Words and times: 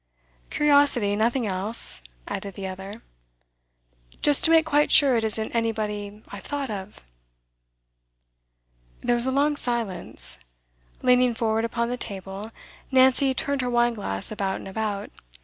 'Curiosity, 0.49 1.15
nothing 1.15 1.45
else,' 1.45 2.01
added 2.27 2.55
the 2.55 2.65
other. 2.65 3.03
'Just 4.23 4.43
to 4.45 4.49
make 4.49 4.65
quite 4.65 4.91
sure 4.91 5.15
it 5.15 5.23
isn't 5.23 5.51
anybody 5.51 6.23
I've 6.29 6.41
thought 6.43 6.71
of.' 6.71 7.05
There 9.01 9.13
was 9.13 9.27
a 9.27 9.31
long 9.31 9.55
silence. 9.55 10.39
Leaning 11.03 11.35
forward 11.35 11.65
upon 11.65 11.89
the 11.91 11.97
table, 11.97 12.49
Nancy 12.89 13.35
turned 13.35 13.61
her 13.61 13.69
wine 13.69 13.93
glass 13.93 14.31
about 14.31 14.55
and 14.55 14.67
about. 14.67 15.11